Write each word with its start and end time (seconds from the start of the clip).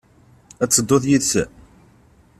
Ad 0.63 0.69
tedduḍ 0.69 1.03
yid-sen? 1.07 1.49